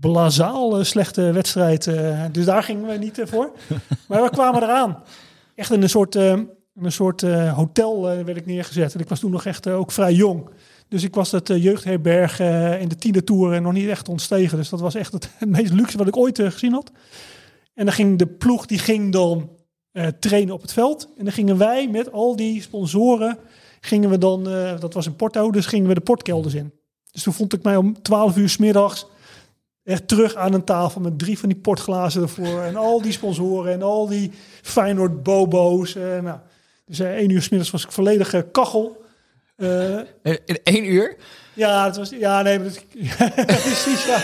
[0.00, 1.86] blazaal slechte wedstrijd.
[1.86, 3.50] eh, dus daar gingen we niet voor.
[4.08, 4.98] maar we kwamen eraan.
[5.60, 6.38] Echt in een soort, eh,
[6.74, 8.94] een soort eh, hotel eh, werd ik neergezet.
[8.94, 10.48] En ik was toen nog echt ook vrij jong.
[10.88, 12.40] Dus ik was eh, jeugdherberg
[12.80, 14.58] in de tiende tour en nog niet echt ontstegen.
[14.58, 16.92] Dus dat was echt het, meest luxe wat ik ooit gezien had.
[17.74, 19.50] En dan ging de ploeg, die ging dan
[20.20, 21.08] trainen op het veld.
[21.18, 23.38] En dan gingen wij met al die sponsoren,
[23.80, 24.44] gingen we dan,
[24.80, 26.72] dat was in Porto, dus gingen we de portkelders in.
[27.12, 29.06] Dus toen vond ik mij om 12 uur 's middags
[29.84, 32.62] echt terug aan een tafel met drie van die portglazen ervoor.
[32.62, 34.30] En al die sponsoren en al die
[34.62, 35.94] Feyenoord bobo's.
[35.94, 36.38] eh, nou,
[36.86, 39.02] dus eh, één uur 's middags was ik volledig eh, kachel.
[39.56, 41.16] Eh, In één uur?
[41.54, 42.84] ja, het was, ja, nee, maar dat,
[43.46, 44.04] precies.
[44.06, 44.22] Ja.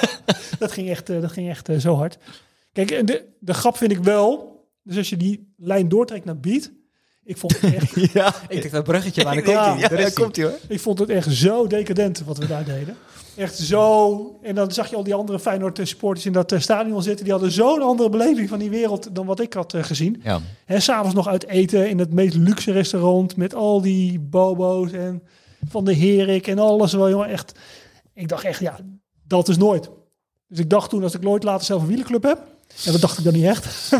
[0.58, 2.18] Dat ging echt, dat ging echt zo hard.
[2.72, 4.54] Kijk, en de, de grap vind ik wel.
[4.82, 6.70] Dus als je die lijn doortrekt naar beat.
[7.24, 8.34] Ik vond het echt, Ja.
[8.48, 10.00] Ik denk dat bruggetje, maar dan Ja, komt hij.
[10.00, 10.54] Ja, komt hij hoor.
[10.68, 12.96] ik vond het echt zo decadent wat we daar deden.
[13.37, 14.38] Echt zo.
[14.42, 17.25] En dan zag je al die andere Feyenoord supporters in dat eh, stadion zitten.
[17.25, 20.20] Die hadden zo'n andere beleving van die wereld dan wat ik had eh, gezien.
[20.22, 20.40] Ja.
[20.64, 25.22] En s'avonds nog uit eten in het meest luxe restaurant met al die bobo's en
[25.68, 26.92] van de Herik en alles.
[26.92, 27.59] Wel, jongen, echt.
[28.14, 28.77] Ik dacht echt, ja,
[29.27, 29.90] dat is nooit.
[30.49, 32.38] Dus ik dacht toen, als ik nooit later zelf een wielenclub heb.
[32.85, 33.90] En dat dacht ik dan niet echt.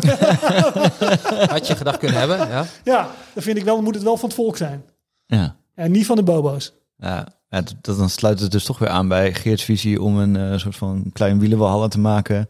[1.51, 2.67] Had je gedacht kunnen hebben, ja.
[2.85, 4.85] Ja, dan vind ik wel, dan moet het wel van het volk zijn.
[5.27, 5.57] Ja.
[5.75, 6.73] En niet van de bobo's.
[6.97, 10.17] Ja, ja, dat, dat- dan sluit het dus toch weer aan bij Geert's visie om
[10.19, 12.49] een eh, soort van klein wielenwalhalla te maken.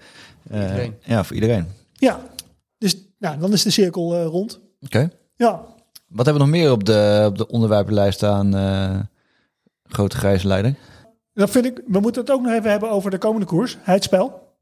[0.50, 0.94] Eh, Iedereen.
[1.04, 1.66] Ja, voor iedereen.
[1.92, 2.20] Ja,
[2.78, 4.60] dus nou, dan is de cirkel eh, rond.
[4.80, 5.10] Oké.
[5.36, 5.60] Ja,
[6.08, 8.98] Wat hebben we nog meer op de, op de onderwerpenlijst staan, eh,
[9.82, 10.74] grote grijze leider?
[11.34, 13.76] dan vind ik, we moeten het ook nog even hebben over de komende koers.
[13.80, 14.54] Het spel.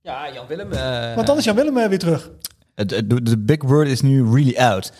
[0.00, 0.72] Ja, Jan Willem.
[0.72, 2.30] eh, Want dan is Jan Willem weer terug.
[2.74, 4.92] Het- het- De de big word is nu really out.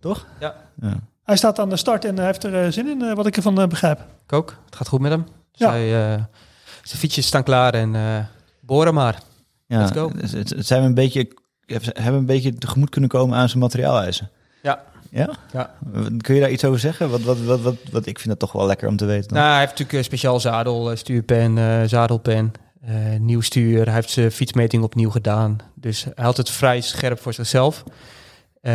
[0.00, 0.26] Toch?
[0.40, 0.96] Ja, Ja.
[1.32, 3.36] Hij staat aan de start en hij heeft er eh, zin in, eh, wat ik
[3.36, 4.00] ervan eh, begrijp.
[4.24, 4.56] ik ook.
[4.64, 5.26] Het gaat goed met hem.
[5.52, 5.70] Ja.
[5.70, 6.22] Zij, eh,
[6.82, 8.18] zijn fietsjes staan klaar en eh
[8.60, 9.18] boren maar.
[9.66, 10.12] Ja, Let's go.
[10.16, 11.28] Het, het, het zijn we een beetje,
[11.66, 14.30] hebben een beetje tegemoet kunnen komen aan zijn materiaaleisen.
[14.62, 14.82] Ja.
[15.10, 15.30] Ja?
[15.52, 15.74] Ja.
[16.18, 17.10] Kun je daar iets over zeggen?
[17.10, 19.28] Wat, wat, wat, wat, wat, ik vind dat toch wel lekker om te weten.
[19.28, 19.38] dan.
[19.38, 23.84] Nou, hij heeft natuurlijk een speciaal zadel, stuurpen, zadelpen, eh, nieuw stuur.
[23.84, 25.58] Hij heeft zijn fietsmeting opnieuw gedaan.
[25.74, 27.84] Dus hij had het vrij scherp voor zichzelf.
[28.62, 28.72] Eh,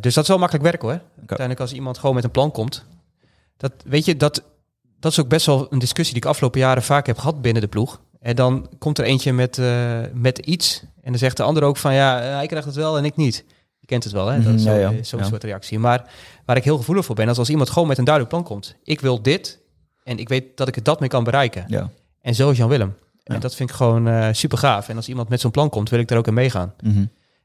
[0.00, 1.00] dus dat is wel makkelijk werk hoor.
[1.18, 2.84] Uiteindelijk als iemand gewoon met een plan komt.
[3.56, 4.42] Dat, weet je, dat,
[5.00, 7.62] dat is ook best wel een discussie die ik afgelopen jaren vaak heb gehad binnen
[7.62, 8.00] de ploeg.
[8.20, 10.82] En dan komt er eentje met, eh, met iets.
[10.82, 13.44] En dan zegt de ander ook van ja, hij krijgt het wel en ik niet.
[13.78, 14.42] Je kent het wel, hè?
[14.42, 14.92] Dat is ja, ja.
[15.02, 15.26] zo'n Ja.
[15.26, 15.78] soort reactie.
[15.78, 16.10] Maar
[16.44, 18.76] waar ik heel gevoelig voor ben, is als iemand gewoon met een duidelijk plan komt.
[18.82, 19.60] Ik wil dit
[20.04, 21.64] en ik weet dat ik het dat mee kan bereiken.
[21.68, 21.90] Ja.
[22.20, 22.96] En zo is Jan Willem.
[23.24, 24.88] En dat vind ik gewoon eh, super gaaf.
[24.88, 26.74] En als iemand met zo'n plan komt, wil ik daar ook in meegaan.
[26.82, 26.98] Mhm.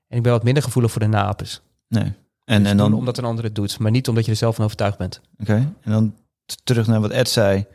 [0.08, 1.62] En ik ben wat minder gevoelig voor de napers.
[1.94, 2.14] Nee.
[2.46, 4.56] En, Dus en dan, omdat een ander het doet, maar niet omdat je er zelf
[4.56, 5.22] van overtuigd bent.
[5.42, 6.16] Oké, en dan
[6.64, 7.66] terug naar wat Ed zei.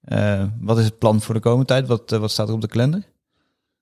[0.00, 1.86] Eh, wat is het plan voor de komende tijd?
[1.86, 3.02] Wat, eh, wat staat er op de kalender?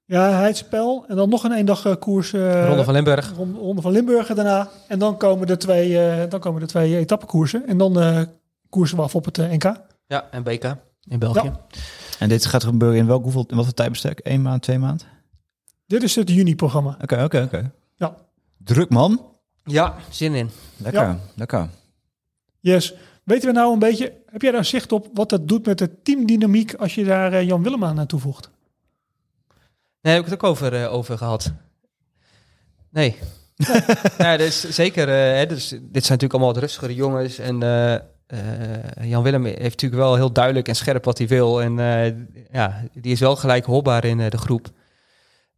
[0.04, 1.04] Ja, het spel.
[1.08, 2.32] En dan nog een één dag eh, koers.
[2.32, 3.32] eh, Ronde van Limburg.
[3.36, 4.68] Ronde, van Limburg daarna.
[4.88, 7.66] En dan komen de twee, eh, dan komen de twee etappekoersen.
[7.66, 8.20] En dan eh
[8.68, 9.74] koersen we af op het NK.
[10.06, 11.44] Ja, en BK in België.
[11.44, 11.60] Ja.
[12.18, 14.20] En dit gaat gebeuren in welk hoeveel, in wat voor tijdbestek?
[14.22, 15.06] Eén maand, twee maand?
[15.86, 16.98] Dit is het juni-programma.
[17.02, 17.72] Oké, oké, oké.
[17.94, 18.14] Ja.
[18.58, 19.20] Druk man.
[19.66, 20.50] Ja, zin in.
[20.76, 21.18] Lekker, Ja.
[21.34, 21.68] lekker.
[22.60, 22.94] Yes.
[23.24, 26.02] Weten we nou een beetje, heb jij daar zicht op wat dat doet met de
[26.02, 28.50] teamdynamiek als je daar eh, Jan Willem aan toevoegt?
[30.00, 31.52] Nee, heb ik het ook over, eh, over gehad.
[32.90, 33.16] Nee.
[34.18, 35.08] nee, dus zeker.
[35.08, 37.38] eh, hè, dus, dit zijn natuurlijk allemaal wat rustigere jongens.
[37.38, 38.00] En eh, eh,
[39.02, 41.62] Jan Willem heeft natuurlijk wel heel duidelijk en scherp wat hij wil.
[41.62, 42.14] En eh,
[42.52, 44.68] ja, die is wel gelijk hoorbaar in de groep.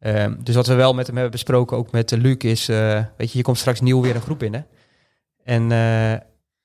[0.00, 2.68] Ehm, dus wat we wel met hem hebben besproken, ook met uh, Luc, is...
[2.68, 4.66] eh, weet je, je komt straks nieuw weer een groep binnen.
[5.44, 6.12] En eh,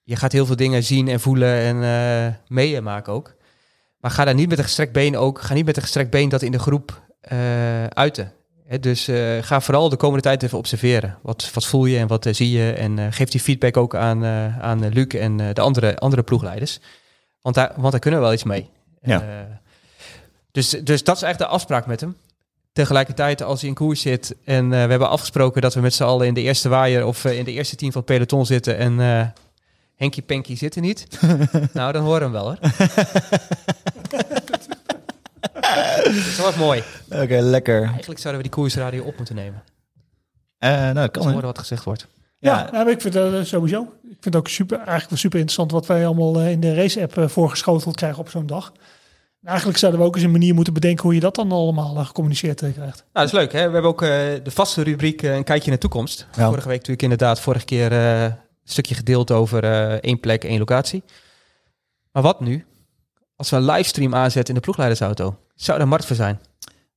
[0.04, 3.36] je gaat heel veel dingen zien en voelen en eh, meemaken ook.
[4.00, 5.42] Maar ga daar niet met een gestrekt been ook...
[5.42, 8.32] Ga niet met een gestrekt been dat in de groep eh, uiten.
[8.80, 11.18] Dus eh, ga vooral de komende tijd even observeren.
[11.22, 12.72] Wat, wat voel je en wat eh, zie je?
[12.72, 15.98] En eh, geef die feedback ook aan, eh, aan eh, Luc en eh, de andere,
[15.98, 16.80] andere ploegleiders.
[17.42, 18.70] Want daar, want daar kunnen we wel iets mee.
[19.02, 19.22] Ja.
[19.22, 19.28] Eh,
[20.52, 22.16] dus, dus dat is echt de afspraak met hem.
[22.74, 26.04] Tegelijkertijd, als hij in koers zit en eh, we hebben afgesproken dat we met z'n
[26.04, 28.78] allen in de eerste waaier of eh, in de eerste team van het peloton zitten
[28.78, 29.28] en eh
[29.96, 31.08] Henky Panky zit er niet.
[31.74, 32.58] nou, dan horen we hem wel hoor.
[36.16, 36.84] dat was mooi.
[37.10, 37.84] Oké, lekker.
[37.84, 39.64] Eigenlijk zouden we die koersradio op moeten nemen.
[40.58, 42.08] Eh, nou, dat kan horen wat gezegd wordt.
[42.40, 42.72] Ja, Ja.
[42.72, 43.82] nou, maar ik vind dat sowieso.
[44.04, 47.30] Ik vind het ook super, eigenlijk wel super interessant wat wij allemaal in de race-app
[47.32, 48.74] voorgeschoteld krijgen op zo'n dag.
[49.44, 51.98] En eigenlijk zouden we ook eens een manier moeten bedenken hoe je dat dan allemaal
[51.98, 52.98] eh, gecommuniceerd eh, krijgt.
[52.98, 53.52] Nou, dat is leuk.
[53.52, 53.66] Hè?
[53.68, 54.10] We hebben ook eh,
[54.44, 56.28] de vaste rubriek Een kijkje naar de toekomst.
[56.36, 56.46] Ja.
[56.48, 60.60] Vorige week natuurlijk inderdaad, vorige keer eh, een stukje gedeeld over eh, één plek, één
[60.60, 61.04] locatie.
[62.12, 62.66] Maar wat nu?
[63.36, 65.38] Als we een livestream aanzetten in de ploegleidersauto.
[65.56, 66.40] Zou daar markt voor zijn?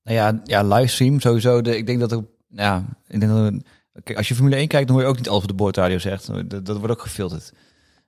[0.02, 1.60] Nou ja, ja, livestream sowieso.
[1.60, 4.86] De, ik denk dat er, ja, ik denk dat er- als je Formule 1 kijkt,
[4.86, 6.26] dan hoor je ook niet alles wat de boordradio zegt.
[6.50, 7.52] Dat, dat wordt ook gefilterd.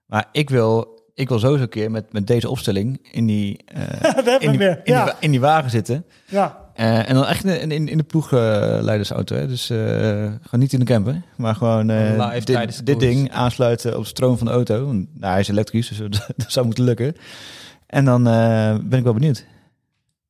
[0.06, 4.34] Maar ik wil, ik wil sowieso een keer met, met deze opstelling in die, eh,
[4.38, 6.04] in, die, in, Ja, die, in die wagen zitten.
[6.26, 6.66] ja.
[6.74, 9.36] Eh, en dan echt in, in, in de ploegleidersauto.
[9.36, 9.46] hè.
[9.46, 11.22] Dus eh, gewoon niet in de camper.
[11.36, 13.20] Maar gewoon eh, Live tijdens de dit, dit koers.
[13.20, 14.84] ding aansluiten op de stroom van de auto.
[14.86, 15.98] Want, Nou, hij is elektrisch, dus
[16.36, 17.16] dat, zou moeten lukken.
[17.86, 19.44] En dan eh, ben ik wel benieuwd.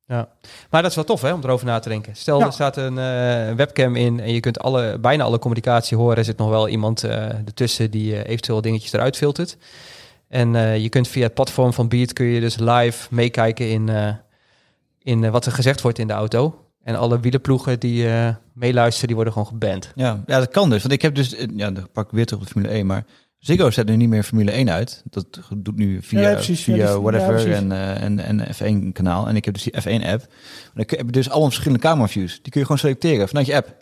[0.07, 0.27] Ja.
[0.69, 2.15] Maar dat is wel tof hè, om erover na te denken.
[2.15, 2.45] Stel, Ja.
[2.45, 6.17] er staat een eh, webcam in en je kunt alle, bijna alle communicatie horen.
[6.17, 7.13] Er zit nog wel iemand eh
[7.45, 9.57] ertussen die eventueel dingetjes eruit filtert.
[10.29, 13.89] En eh, je kunt via het platform van Beat kun je dus live meekijken in,
[13.89, 14.13] eh,
[15.01, 16.65] in eh, wat er gezegd wordt in de auto.
[16.83, 19.91] En alle wielerploegen die eh, meeluisteren, die worden gewoon geband.
[19.95, 20.81] Ja, ja, dat kan dus.
[20.81, 23.05] Want ik heb dus, ja, dan pak ik weer terug op de Formule 1, maar
[23.37, 25.03] Ziggo zet nu niet meer Formule 1 uit.
[25.05, 26.65] Dat doet nu via, Ja, precies.
[26.65, 29.27] Ja, via ja, whatever en, en, en F1 kanaal.
[29.27, 30.27] En ik heb dus die F1 app.
[30.73, 32.39] Dan heb je dus allemaal verschillende cameraviews.
[32.41, 33.67] Die kun je gewoon selecteren vanuit je app.
[33.67, 33.75] Dat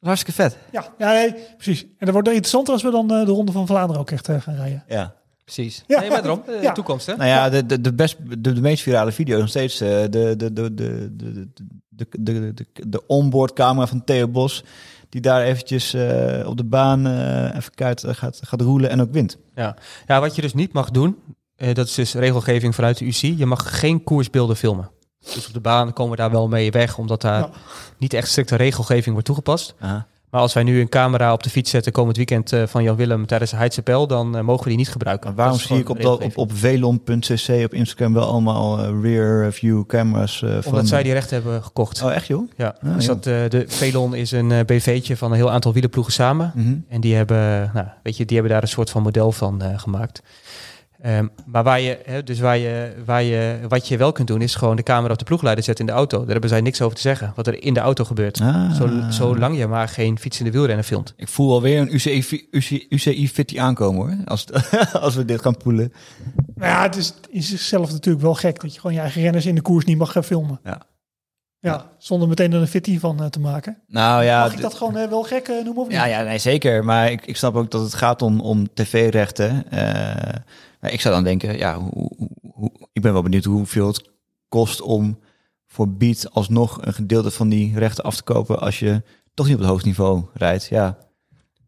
[0.00, 0.58] is hartstikke vet.
[0.72, 1.82] Ja, ja nee, precies.
[1.82, 4.84] En dat wordt interessanter als we dan de Ronde van Vlaanderen ook echt gaan rijden.
[4.88, 5.14] Ja.
[5.52, 5.84] Precies.
[5.86, 6.00] Ja.
[6.00, 6.72] Nee, maar daarom, de Ja.
[6.72, 7.16] toekomst hè?
[7.16, 9.88] Nou ja, de, de, de, best, de, de meest virale video is nog steeds eh,
[9.88, 10.74] de, de, de, de,
[11.16, 11.48] de,
[11.88, 14.64] de, de, de, de, onboard camera van Theo Bos.
[15.08, 19.12] Die daar eventjes eh, op de baan eh even uit gaat, gaat roelen en ook
[19.12, 19.38] wint.
[19.54, 21.16] Ja, wat je dus niet mag doen,
[21.56, 23.14] eh, dat is dus regelgeving vanuit de UC.
[23.38, 24.90] Je mag geen koersbeelden filmen.
[25.34, 27.50] Dus op de baan komen we daar wel mee weg, omdat daar Ja.
[27.98, 29.74] niet echt strikte regelgeving wordt toegepast.
[29.78, 30.06] Aha.
[30.36, 32.96] Maar als wij nu een camera op de fiets zetten komend weekend eh, van Jan
[32.96, 35.34] Willem tijdens de Heidse Pijl, dan eh, mogen we die niet gebruiken.
[35.34, 39.86] Waarom zie ik op, dat, op, op velon.cc op Instagram wel allemaal eh, rear view
[39.86, 40.38] camera's?
[40.38, 40.62] van...
[40.64, 42.02] Omdat zij die rechten hebben gekocht.
[42.02, 42.50] Oh, echt joh?
[42.56, 43.14] ja, Ah, dus joh.
[43.14, 46.52] dat, eh, de Velon is een eh, BV'tje van een heel aantal wielerploegen samen.
[46.54, 46.74] Mhm.
[46.88, 50.22] En die hebben, nou, weet je, die hebben daar een soort van model van gemaakt.
[51.06, 54.40] Ehm, maar waar je, hè, dus waar je, waar je, wat je wel kunt doen,
[54.40, 56.18] is gewoon de camera op de ploegleider zetten in de auto.
[56.18, 58.40] Daar hebben zij niks over te zeggen, wat er in de auto gebeurt.
[58.40, 58.72] Ah.
[58.72, 61.14] Zo, zolang je maar geen fietsende wielrenner filmt.
[61.16, 64.16] Ik voel alweer een UCI, fi- UCI, UCI fitty aankomen hoor.
[64.24, 64.46] Als,
[64.92, 65.92] als we dit gaan poelen.
[66.54, 69.46] Maar ja, het is in zichzelf natuurlijk wel gek dat je gewoon je eigen renners
[69.46, 70.60] in de koers niet mag gaan filmen.
[70.64, 70.82] Ja.
[71.60, 73.78] Ja, zonder meteen er een fitty van eh, te maken.
[73.86, 75.96] Nou ja, Mag ik dat gewoon eh, wel gek eh, noemen of niet?
[75.96, 76.84] Ja, ja, nee, zeker.
[76.84, 79.64] Maar ik, ik snap ook dat het gaat om, om tv-rechten.
[80.86, 82.10] Maar ik zou dan denken, ja, hoe,
[82.52, 84.10] hoe- ik ben wel benieuwd hoeveel het
[84.48, 85.18] kost om
[85.66, 89.02] voor Beat alsnog een gedeelte van die rechten af te kopen als je
[89.34, 90.66] toch niet op het hoogst niveau rijdt.
[90.66, 90.98] Ja,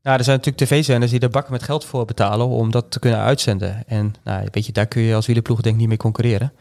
[0.02, 2.98] Nou, er zijn natuurlijk tv-zenders die er bakken met geld voor betalen om dat te
[2.98, 3.86] kunnen uitzenden.
[3.86, 6.52] En nou, weet je, daar kun je als wielerploeg denk ik niet mee concurreren.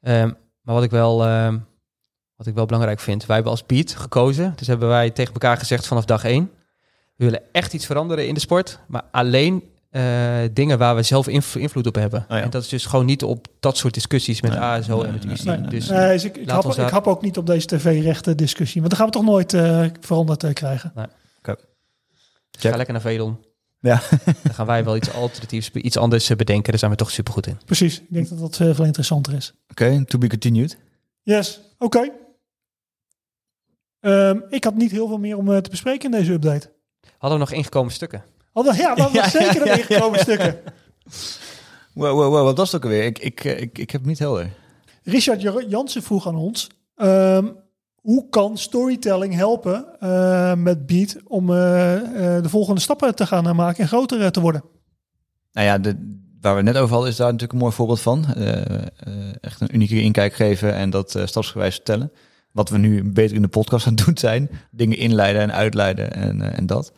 [0.00, 0.30] Ehm,
[0.62, 1.58] maar wat ik wel, ehm,
[2.36, 4.52] wat ik wel belangrijk vind, wij hebben als Beat gekozen.
[4.56, 6.50] Dus hebben wij tegen elkaar gezegd vanaf dag één.
[7.16, 11.28] We willen echt iets veranderen in de sport, maar alleen eh, dingen waar we zelf
[11.28, 12.20] inv- invloed op hebben.
[12.20, 12.42] Oh ja.
[12.42, 15.12] En dat is dus gewoon niet op dat soort discussies met Nee, ASO nee, en
[15.12, 15.42] met nee, UC.
[15.44, 18.36] nee, nee, dus Nee, dus ik, ik, Laat hap, ik ook niet op deze tv-rechten
[18.36, 18.80] discussie.
[18.80, 20.92] Want dan gaan we toch nooit eh, veranderd eh, krijgen.
[22.58, 23.46] ga lekker naar Vedon.
[23.80, 24.02] Ja.
[24.42, 26.70] Dan gaan wij wel iets alternatiefs, iets anders bedenken.
[26.70, 27.58] Daar zijn we toch super goed in.
[27.64, 27.98] Precies.
[28.00, 29.52] Ik denk dat dat veel interessanter is.
[29.70, 30.78] oké, to be continued.
[31.22, 32.10] Yes, oké.
[34.00, 36.72] Ehm, ik had niet heel veel meer om eh, te bespreken in deze update.
[37.18, 38.24] Hadden we nog ingekomen stukken?
[38.52, 40.22] Hadden, ja, dat was zeker een ingekomen ja.
[40.22, 40.60] stukken.
[41.98, 43.04] Wow, wow, wow, wat was het ook alweer?
[43.04, 44.50] Ik, ik, eh, ik, ik heb het niet helder.
[45.02, 46.70] Richard Jansen vroeg aan ons...
[46.96, 47.46] ehm,
[48.00, 51.56] hoe kan storytelling helpen eh, met Beat om eh,
[52.42, 54.64] de volgende stappen te gaan maken en groter te worden?
[55.52, 58.24] Nou ja, de, waar we net over hadden, is daar natuurlijk een mooi voorbeeld van.
[59.40, 62.12] Echt een unieke inkijk geven en dat stapsgewijs vertellen.
[62.52, 64.50] Wat we nu beter in de podcast aan het doen zijn.
[64.70, 66.92] Dingen inleiden en uitleiden en, en dat.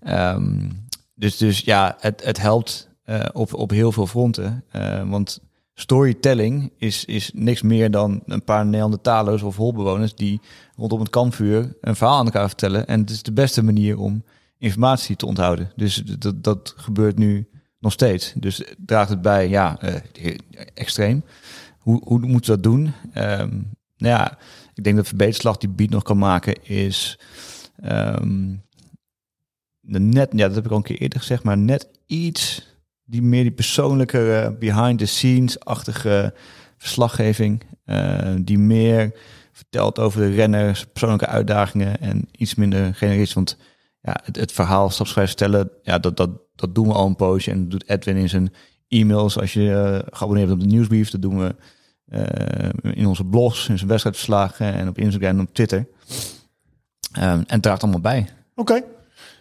[0.00, 0.70] Ehm,
[1.14, 4.64] dus, dus ja, het, het helpt eh, op, op heel veel fronten.
[4.70, 5.40] Eh, want
[5.74, 10.40] storytelling is, is niks meer dan een paar Neandertalers of holbewoners die
[10.76, 12.86] rondom het kampvuur een verhaal aan elkaar vertellen.
[12.86, 14.24] En het is de beste manier om
[14.58, 15.72] informatie te onthouden.
[15.76, 18.32] Dus dat, dat gebeurt nu nog steeds.
[18.36, 20.34] Dus draagt het bij, ja, eh,
[20.74, 21.24] extreem.
[21.78, 22.92] Hoe, hoe moeten we dat doen?
[23.12, 23.54] Ehm,
[23.96, 24.38] nou ja,
[24.74, 27.18] ik denk dat verbeterslag die Beat nog kan maken is...
[27.76, 28.54] ehm,
[29.88, 32.66] net, ja, dat heb ik al een keer eerder gezegd, maar net iets
[33.04, 36.34] die meer die persoonlijke behind the scenes-achtige
[36.76, 39.12] verslaggeving, eh, die meer
[39.52, 43.32] vertelt over de renners, persoonlijke uitdagingen en iets minder generisch.
[43.32, 43.56] Want
[44.00, 47.50] ja, het, het verhaal stapsgewijs vertellen, ja, dat, dat, dat doen we al een poosje.
[47.50, 48.52] En dat doet Edwin in zijn
[48.88, 51.10] e-mails als je eh, geabonneerd op de nieuwsbrief.
[51.10, 51.54] Dat doen we
[52.04, 55.86] eh, in onze blogs, in zijn wedstrijdverslagen en op Instagram en op Twitter.
[57.12, 58.28] Ehm, en draagt allemaal bij.
[58.54, 58.82] Oké.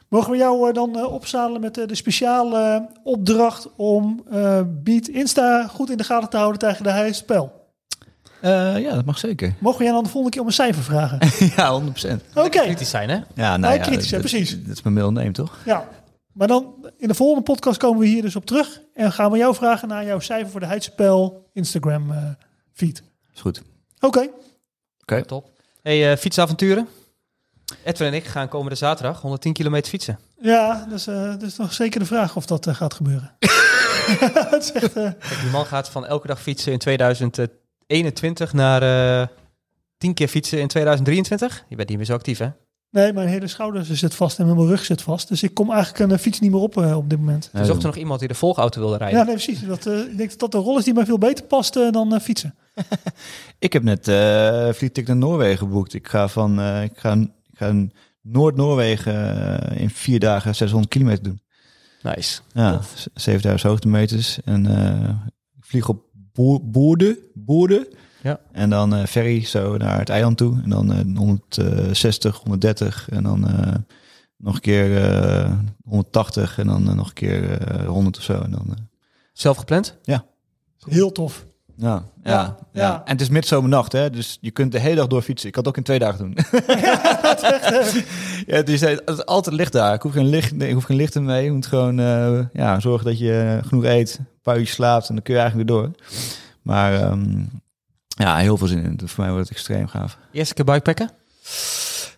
[0.10, 5.08] Mogen we jou eh, dan eh, opzadelen met eh, de speciale opdracht om eh Beat
[5.08, 7.50] Insta goed in de gaten te houden tegen de?
[8.41, 9.56] Eh, ja, dat mag zeker.
[9.60, 11.20] Mogen we jou dan de volgende keer om een cijfer vragen?
[11.56, 12.36] ja, 100%.
[12.36, 12.60] Oké.
[12.60, 13.15] Kritisch zijn, hè?
[13.15, 14.63] Ja, nou Nou, ja, kritisch, hè, precies.
[14.63, 15.58] Dat is mijn name, toch?
[15.65, 15.88] Ja.
[16.34, 18.82] Maar dan in de volgende podcast komen we hier dus op terug.
[18.93, 22.17] En gaan we jou vragen naar jouw cijfer voor de Heidspel Instagram eh,
[22.74, 23.04] feed.
[23.34, 23.62] Is goed.
[24.00, 24.30] Oké,
[25.26, 25.50] Top.
[25.82, 26.88] Hey, eh, fietsavonturen.
[27.84, 30.19] Edwin en ik gaan komende zaterdag 110 kilometer fietsen.
[30.41, 33.36] ja, dus, eh dat is nog zeker de vraag of dat eh, gaat gebeuren.
[34.49, 38.82] Het is echt, eh, Kijk, die man gaat van elke dag fietsen in 2021 naar
[39.21, 39.27] eh
[39.97, 41.65] 10 keer fietsen in 2023.
[41.69, 42.49] Je bent niet meer zo actief, hè?
[42.89, 45.27] nee, mijn hele schouders zit vast en mijn rug zit vast.
[45.27, 47.49] Dus ik kom eigenlijk een fiets niet meer op op dit moment.
[47.53, 49.17] Er zocht er nog iemand die de volgauto wilde rijden.
[49.19, 49.65] Ja, nee, precies.
[49.65, 52.21] Dat, eh, ik denk dat dat een rol is die mij veel beter past dan
[52.21, 52.56] fietsen.
[53.60, 55.93] Ik heb net eh vliegticket naar Noorwegen geboekt.
[55.93, 57.27] Ik ga van eh, ik ga,
[57.60, 57.88] ik ga
[58.22, 59.13] Noord-Noorwegen
[59.72, 61.41] eh, in vier dagen 600 kilometer doen.
[62.02, 62.41] Nice.
[62.54, 62.93] Ja, Tof.
[62.96, 64.39] z- 7000 hoogtemeters.
[64.43, 65.10] En eh,
[65.58, 67.89] ik vlieg op Boer- Boerde, Boerde.
[68.24, 68.39] Ja.
[68.52, 70.62] En dan eh, ferry zo naar het eiland toe.
[70.63, 73.10] En dan eh 160, 130.
[73.10, 73.76] En dan eh,
[74.38, 75.52] nog een keer eh
[75.84, 76.58] 180.
[76.60, 78.41] En dan nog een keer eh 100 of zo.
[78.41, 78.78] En dan,
[79.34, 79.98] Zelf gepland?
[80.89, 81.46] Heel tof.
[81.77, 83.01] Ja, ja, Ja.
[83.05, 84.09] En het is midzomernacht, hè.
[84.09, 85.49] Dus je kunt de hele dag door fietsen.
[85.49, 86.37] Ik had het ook in twee dagen doen.
[88.47, 89.93] ja, het is, het is altijd licht daar.
[89.93, 91.43] Ik hoef geen licht, nee, ik hoef geen lichten mee.
[91.43, 95.15] Je moet gewoon eh, ja, zorgen dat je genoeg eet, een paar uurtjes slaapt en
[95.15, 95.91] dan kun je eigenlijk weer door.
[96.61, 97.39] Maar ehm,
[98.07, 98.95] ja, heel veel zin in.
[98.95, 100.17] Dus voor mij wordt het extreem gaaf.
[100.31, 101.09] Eerste keer bikepacken?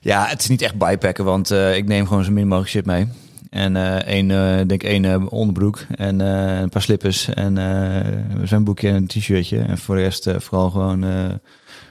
[0.02, 2.86] Ja, het is niet echt bikepacken, want eh, ik neem gewoon zo min mogelijk shit
[2.86, 3.08] mee.
[3.50, 8.06] En eh één, eh, denk één eh, onderbroek en eh, een paar slippers en eh
[8.40, 9.60] een zwemboekje en een t-shirtje.
[9.60, 11.26] En voor de rest eh, vooral gewoon eh,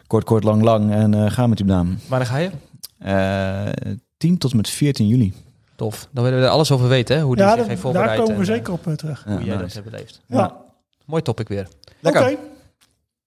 [0.06, 1.98] kort, kort, lang, lang en eh gaan met die naam.
[2.08, 2.50] Waar ga je?
[2.98, 5.32] Eh 10 tot en met 14 juli.
[5.76, 6.08] Tof.
[6.12, 7.22] Dan willen we er alles over weten, hè?
[7.22, 8.18] Hoe die Ja, zich heeft daar voorbereid.
[8.18, 9.24] komen we en, eh, zeker op eh, terug.
[9.26, 10.20] Ja, Hoe jij dat hebt beleefd.
[10.26, 10.56] Ja,
[11.04, 11.68] Mooi topic weer.
[12.00, 12.22] Lekker.
[12.22, 12.36] oké.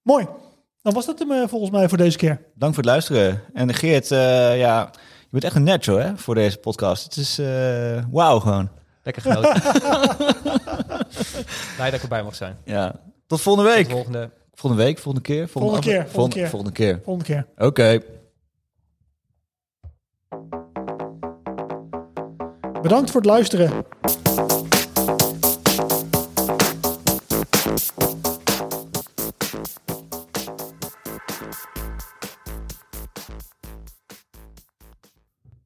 [0.01, 0.27] Mooi.
[0.81, 2.41] Dan was dat hem eh, volgens mij voor deze keer.
[2.55, 3.41] Dank voor het luisteren.
[3.53, 4.89] En Geert, eh, ja,
[5.31, 7.03] bent echt een natural hè, voor deze podcast.
[7.03, 8.69] Het is eh wauw gewoon.
[9.03, 9.61] Lekker genoten.
[11.75, 12.57] Blij dat ik erbij mag zijn.
[12.65, 12.99] Ja.
[13.27, 13.85] Tot volgende week.
[13.85, 14.29] de volgende.
[14.53, 15.47] Volgende week, volgende keer.
[15.47, 16.49] Volgende af- keer, volgende keer.
[16.49, 16.99] Volgende keer.
[17.03, 17.47] Volgende keer.
[17.67, 17.99] Oké.
[22.81, 23.85] Bedankt voor het luisteren.